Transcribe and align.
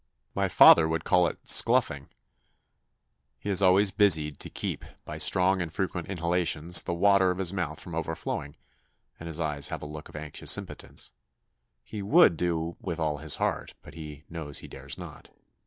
My 0.33 0.47
father 0.49 0.89
would 0.89 1.03
call 1.03 1.27
it 1.27 1.43
'skluiffing.' 1.47 2.09
He 3.37 3.51
is 3.51 3.61
also 3.61 3.69
always 3.69 3.91
busied 3.91 4.39
to 4.39 4.49
keep, 4.49 4.83
by 5.05 5.19
strong 5.19 5.61
and 5.61 5.71
frequent 5.71 6.07
inhalations, 6.07 6.81
the 6.81 6.93
water 6.95 7.29
of 7.29 7.37
his 7.37 7.53
mouth 7.53 7.79
from 7.79 7.93
overflowing, 7.93 8.55
and 9.19 9.27
his 9.27 9.39
eyes 9.39 9.67
have 9.67 9.83
a 9.83 9.85
look 9.85 10.09
of 10.09 10.15
anxious 10.15 10.57
impotence. 10.57 11.11
He 11.83 12.01
would 12.01 12.35
do 12.35 12.77
with 12.79 12.97
all 12.99 13.17
his 13.17 13.35
heart, 13.35 13.75
but 13.83 13.93
he 13.93 14.23
knows 14.27 14.57
he 14.57 14.67
dares 14.67 14.97
not. 14.97 15.29